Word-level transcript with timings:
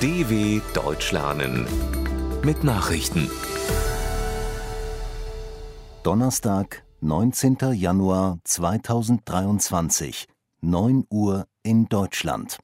DW 0.00 0.60
Deutsch 0.74 1.10
lernen 1.10 1.66
mit 2.44 2.62
Nachrichten. 2.62 3.28
Donnerstag, 6.04 6.84
19. 7.00 7.56
Januar 7.72 8.38
2023, 8.44 10.28
9 10.60 11.04
Uhr 11.10 11.48
in 11.64 11.88
Deutschland. 11.88 12.58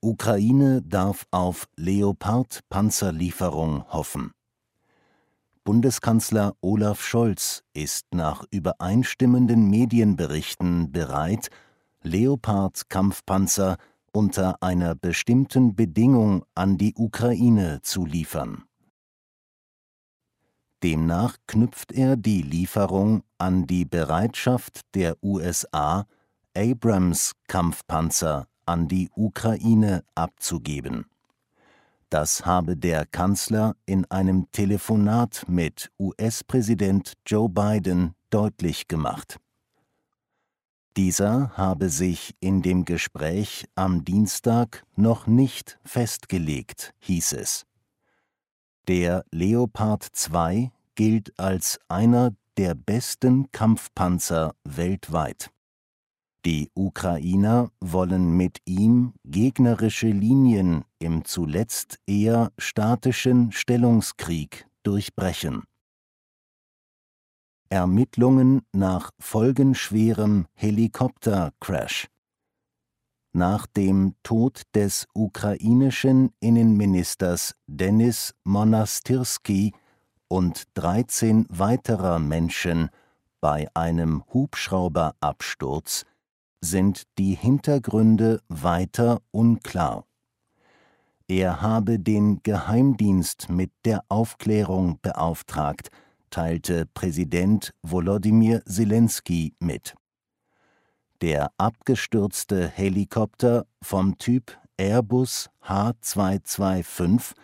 Ukraine 0.00 0.82
darf 0.82 1.24
auf 1.30 1.68
Leopard-Panzerlieferung 1.76 3.84
hoffen. 3.92 4.32
Bundeskanzler 5.62 6.56
Olaf 6.62 7.00
Scholz 7.00 7.62
ist 7.74 8.12
nach 8.12 8.42
übereinstimmenden 8.50 9.70
Medienberichten 9.70 10.90
bereit, 10.90 11.48
Leopard-Kampfpanzer 12.02 13.76
unter 14.14 14.62
einer 14.62 14.94
bestimmten 14.94 15.74
Bedingung 15.74 16.44
an 16.54 16.78
die 16.78 16.94
Ukraine 16.96 17.80
zu 17.82 18.06
liefern. 18.06 18.64
Demnach 20.82 21.36
knüpft 21.46 21.92
er 21.92 22.16
die 22.16 22.42
Lieferung 22.42 23.24
an 23.38 23.66
die 23.66 23.84
Bereitschaft 23.84 24.82
der 24.94 25.16
USA, 25.22 26.06
Abrams-Kampfpanzer 26.56 28.46
an 28.66 28.86
die 28.88 29.10
Ukraine 29.14 30.04
abzugeben. 30.14 31.06
Das 32.10 32.46
habe 32.46 32.76
der 32.76 33.06
Kanzler 33.06 33.74
in 33.86 34.04
einem 34.10 34.46
Telefonat 34.52 35.44
mit 35.48 35.90
US-Präsident 35.98 37.14
Joe 37.26 37.48
Biden 37.48 38.14
deutlich 38.30 38.86
gemacht. 38.86 39.40
Dieser 40.96 41.50
habe 41.56 41.88
sich 41.88 42.36
in 42.38 42.62
dem 42.62 42.84
Gespräch 42.84 43.66
am 43.74 44.04
Dienstag 44.04 44.84
noch 44.94 45.26
nicht 45.26 45.80
festgelegt, 45.84 46.94
hieß 47.00 47.32
es. 47.32 47.66
Der 48.86 49.24
Leopard 49.32 50.04
2 50.04 50.70
gilt 50.94 51.38
als 51.38 51.80
einer 51.88 52.32
der 52.56 52.74
besten 52.74 53.50
Kampfpanzer 53.50 54.54
weltweit. 54.62 55.50
Die 56.44 56.70
Ukrainer 56.74 57.70
wollen 57.80 58.36
mit 58.36 58.58
ihm 58.64 59.14
gegnerische 59.24 60.08
Linien 60.08 60.84
im 61.00 61.24
zuletzt 61.24 61.98
eher 62.06 62.52
statischen 62.58 63.50
Stellungskrieg 63.50 64.68
durchbrechen. 64.84 65.64
Ermittlungen 67.68 68.62
nach 68.72 69.10
folgenschwerem 69.18 70.46
Helikoptercrash 70.54 72.08
Nach 73.32 73.66
dem 73.66 74.14
Tod 74.22 74.62
des 74.74 75.06
ukrainischen 75.14 76.32
Innenministers 76.40 77.54
Denis 77.66 78.34
Monastirski 78.44 79.72
und 80.28 80.64
13 80.74 81.46
weiterer 81.48 82.18
Menschen 82.18 82.90
bei 83.40 83.68
einem 83.74 84.24
Hubschrauberabsturz 84.32 86.04
sind 86.60 87.02
die 87.18 87.34
Hintergründe 87.34 88.40
weiter 88.48 89.20
unklar. 89.32 90.06
Er 91.28 91.60
habe 91.62 91.98
den 91.98 92.42
Geheimdienst 92.42 93.48
mit 93.48 93.70
der 93.84 94.04
Aufklärung 94.08 94.98
beauftragt, 95.02 95.90
teilte 96.34 96.84
Präsident 96.86 97.72
Volodymyr 97.82 98.64
Zelensky 98.66 99.54
mit. 99.60 99.94
Der 101.20 101.52
abgestürzte 101.58 102.66
Helikopter 102.66 103.66
vom 103.80 104.18
Typ 104.18 104.58
Airbus 104.76 105.48
H225 105.62 107.34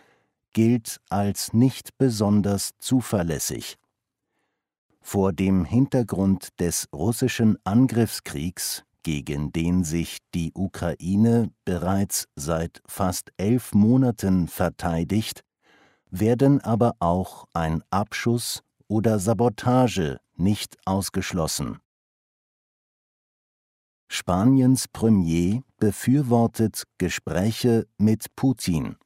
gilt 0.51 0.97
als 1.07 1.53
nicht 1.53 1.97
besonders 1.97 2.71
zuverlässig. 2.79 3.77
Vor 4.99 5.31
dem 5.31 5.63
Hintergrund 5.63 6.49
des 6.59 6.89
russischen 6.93 7.57
Angriffskriegs 7.63 8.83
gegen 9.03 9.53
den 9.53 9.85
sich 9.85 10.17
die 10.35 10.51
Ukraine 10.53 11.49
bereits 11.63 12.27
seit 12.35 12.81
fast 12.89 13.31
elf 13.37 13.73
Monaten 13.73 14.49
verteidigt, 14.49 15.45
werden 16.09 16.59
aber 16.59 16.97
auch 16.99 17.45
ein 17.53 17.83
Abschuss 17.89 18.61
oder 18.91 19.19
Sabotage 19.19 20.19
nicht 20.35 20.77
ausgeschlossen. 20.85 21.79
Spaniens 24.09 24.89
Premier 24.89 25.63
befürwortet 25.77 26.83
Gespräche 26.97 27.87
mit 27.97 28.35
Putin. 28.35 28.97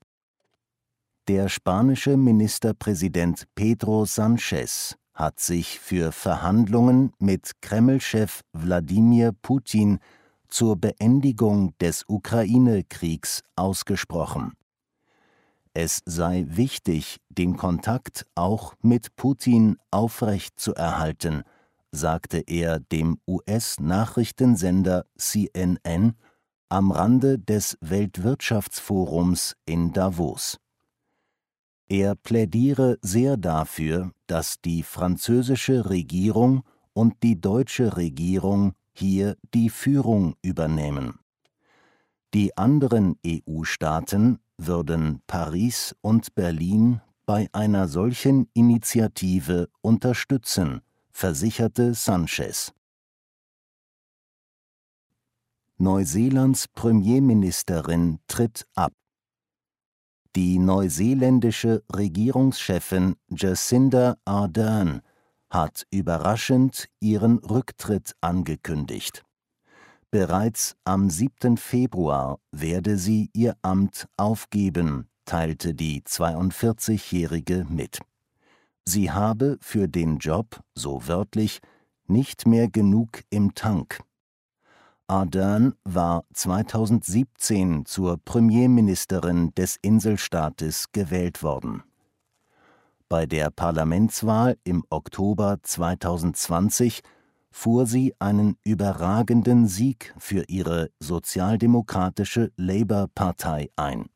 Der 1.28 1.50
spanische 1.50 2.18
Ministerpräsident 2.18 3.46
Pedro 3.54 4.06
Sánchez 4.06 4.96
hat 5.14 5.40
sich 5.40 5.80
für 5.80 6.12
Verhandlungen 6.12 7.14
mit 7.20 7.52
Kreml-Chef 7.62 8.42
Wladimir 8.54 9.34
Putin 9.44 10.00
zur 10.48 10.78
Beendigung 10.78 11.78
des 11.78 12.06
Ukraine-Kriegs 12.08 13.44
ausgesprochen. 13.56 14.54
Es 15.78 16.02
sei 16.06 16.46
wichtig, 16.48 17.20
den 17.28 17.58
Kontakt 17.58 18.26
auch 18.34 18.76
mit 18.82 19.18
Putin 19.18 19.78
aufrechtzuerhalten, 19.92 21.44
sagte 21.92 22.40
er 22.48 22.80
dem 22.80 23.20
US-Nachrichtensender 23.28 25.06
CNN 25.18 26.14
am 26.70 26.92
Rande 26.92 27.40
des 27.40 27.78
Weltwirtschaftsforums 27.82 29.58
in 29.66 29.92
Davos. 29.92 30.62
Er 31.90 32.16
plädiere 32.16 32.98
sehr 33.02 33.36
dafür, 33.36 34.14
dass 34.28 34.62
die 34.62 34.82
französische 34.82 35.90
Regierung 35.90 36.64
und 36.94 37.22
die 37.22 37.42
deutsche 37.42 37.98
Regierung 37.98 38.76
hier 38.94 39.36
die 39.54 39.70
Führung 39.70 40.36
übernehmen. 40.42 41.20
Die 42.34 42.56
anderen 42.56 43.18
EU-Staaten 43.28 44.40
würden 44.58 45.22
Paris 45.28 45.96
und 46.02 46.36
Berlin 46.36 47.02
bei 47.26 47.50
einer 47.54 47.88
solchen 47.88 48.50
Initiative 48.54 49.70
unterstützen, 49.82 50.82
versicherte 51.12 51.94
Sanchez. 51.94 52.74
Neuseelands 55.78 56.68
Premierministerin 56.70 58.20
tritt 58.28 58.66
ab. 58.76 58.94
Die 60.36 60.60
neuseeländische 60.60 61.84
Regierungschefin 61.94 63.16
Jacinda 63.30 64.18
Ardern 64.26 65.02
hat 65.50 65.86
überraschend 65.92 66.90
ihren 67.00 67.40
Rücktritt 67.40 68.16
angekündigt. 68.22 69.24
Bereits 70.18 70.78
am 70.86 71.10
7. 71.10 71.58
Februar 71.58 72.40
werde 72.54 72.98
sie 72.98 73.30
ihr 73.34 73.58
Amt 73.64 74.08
aufgeben, 74.16 75.10
teilte 75.26 75.74
die 75.74 76.04
42-Jährige 76.04 77.66
mit. 77.68 78.00
Sie 78.86 79.12
habe 79.12 79.58
für 79.60 79.90
den 79.90 80.20
Job, 80.20 80.62
so 80.74 81.06
wörtlich, 81.06 81.60
nicht 82.08 82.48
mehr 82.48 82.70
genug 82.70 83.24
im 83.30 83.56
Tank. 83.56 84.00
Ardern 85.08 85.74
war 85.84 86.24
2017 86.32 87.86
zur 87.86 88.18
Premierministerin 88.24 89.54
des 89.56 89.76
Inselstaates 89.82 90.94
gewählt 90.94 91.44
worden. 91.44 91.84
Bei 93.10 93.26
der 93.26 93.50
Parlamentswahl 93.52 94.58
im 94.64 94.86
Oktober 94.90 95.58
2020 95.62 97.02
fuhr 97.56 97.86
sie 97.86 98.14
einen 98.20 98.58
überragenden 98.66 99.66
Sieg 99.66 100.14
für 100.18 100.44
ihre 100.50 100.90
sozialdemokratische 101.00 102.52
Labour-Partei 102.58 103.70
ein. 103.78 104.10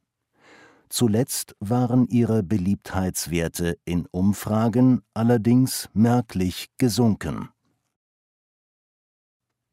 Zuletzt 0.89 1.55
waren 1.61 2.05
ihre 2.07 2.43
Beliebtheitswerte 2.43 3.77
in 3.85 4.07
Umfragen 4.11 5.03
allerdings 5.13 5.87
merklich 5.93 6.67
gesunken 6.77 7.47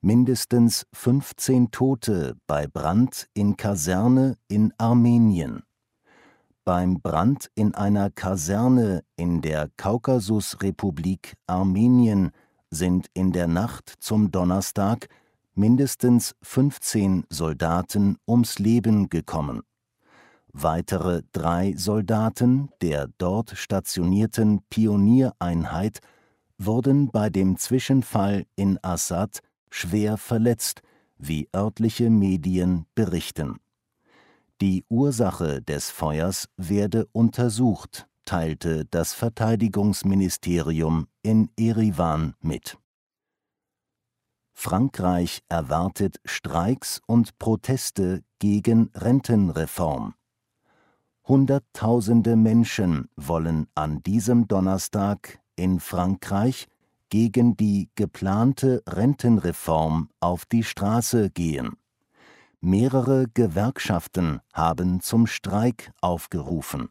mindestens 0.03 0.87
15 0.93 1.73
Tote 1.73 2.37
bei 2.47 2.69
Brand 2.69 3.27
in 3.35 3.57
Kaserne 3.57 4.37
in 4.47 4.73
Armenien. 4.79 5.65
Beim 6.65 7.01
Brand 7.01 7.51
in 7.57 7.75
einer 7.75 8.11
Kaserne 8.11 9.03
in 9.17 9.41
der 9.43 9.69
Kaukasusrepublik 9.77 11.35
Armenien 11.49 12.31
sind 12.71 13.07
in 13.15 13.33
der 13.33 13.47
Nacht 13.47 13.95
zum 14.01 14.31
Donnerstag 14.31 15.09
mindestens 15.55 16.35
15 16.43 17.25
Soldaten 17.31 18.17
ums 18.27 18.59
Leben 18.59 19.09
gekommen. 19.09 19.63
Weitere 20.53 21.23
drei 21.33 21.75
Soldaten 21.77 22.71
der 22.81 23.09
dort 23.19 23.51
stationierten 23.57 24.63
Pioniereinheit 24.71 26.01
wurden 26.59 27.11
bei 27.11 27.29
dem 27.31 27.59
Zwischenfall 27.59 28.47
in 28.57 28.79
Assad 28.83 29.41
schwer 29.71 30.17
verletzt, 30.17 30.81
wie 31.19 31.49
örtliche 31.55 32.11
Medien 32.11 32.87
berichten. 32.95 33.59
Die 34.61 34.85
Ursache 34.89 35.61
des 35.61 35.91
Feuers 35.91 36.49
werde 36.57 37.07
untersucht, 37.13 38.07
teilte 38.25 38.87
das 38.87 39.13
Verteidigungsministerium 39.13 41.09
in 41.27 41.51
Erivan 41.59 42.35
mit. 42.41 42.79
Frankreich 44.53 45.43
erwartet 45.49 46.21
Streiks 46.25 47.03
und 47.05 47.37
Proteste 47.41 48.23
gegen 48.39 48.91
Rentenreform. 48.95 50.15
Hunderttausende 51.27 52.37
Menschen 52.37 53.09
wollen 53.17 53.67
an 53.75 54.05
diesem 54.05 54.47
Donnerstag 54.47 55.41
in 55.57 55.81
Frankreich 55.81 56.69
gegen 57.09 57.57
die 57.57 57.91
geplante 57.97 58.85
Rentenreform 58.87 60.11
auf 60.21 60.45
die 60.47 60.63
Straße 60.63 61.31
gehen. 61.31 61.77
Mehrere 62.61 63.27
Gewerkschaften 63.35 64.41
haben 64.53 65.01
zum 65.01 65.27
Streik 65.27 65.91
aufgerufen. 66.01 66.89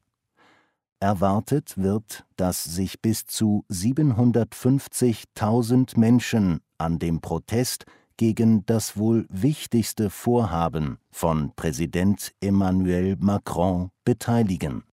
Erwartet 1.00 1.78
wird, 1.78 2.26
dass 2.36 2.64
sich 2.64 3.02
bis 3.02 3.26
zu 3.26 3.66
750.000 3.70 6.00
Menschen 6.00 6.62
an 6.78 7.00
dem 7.00 7.22
Protest 7.22 7.86
gegen 8.18 8.66
das 8.66 8.98
wohl 8.98 9.26
wichtigste 9.30 10.10
Vorhaben 10.10 11.00
von 11.12 11.54
Präsident 11.56 12.34
Emmanuel 12.40 13.18
Macron 13.20 13.92
beteiligen. 14.06 14.84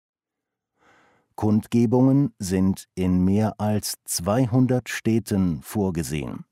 Kundgebungen 1.37 2.35
sind 2.39 2.89
in 2.95 3.25
mehr 3.25 3.55
als 3.59 3.95
200 4.05 4.89
Städten 4.89 5.63
vorgesehen. 5.63 6.45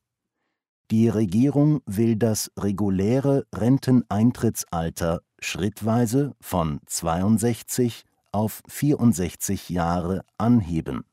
Die 0.91 1.08
Regierung 1.08 1.82
will 1.87 2.17
das 2.17 2.50
reguläre 2.58 3.47
Renteneintrittsalter 3.55 5.20
schrittweise 5.38 6.35
von 6.41 6.81
62 6.87 8.05
auf 8.32 8.62
64 8.68 9.70
Jahre 9.70 10.24
anheben. 10.38 11.04